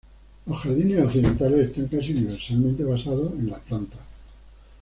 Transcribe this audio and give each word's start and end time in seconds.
Los 0.47 0.57
jardines 0.61 0.99
occidentales 1.05 1.67
están 1.67 1.85
casi 1.87 2.09
universalmente 2.13 2.83
basados 2.83 3.33
en 3.33 3.51
las 3.51 3.59
plantas. 3.61 3.99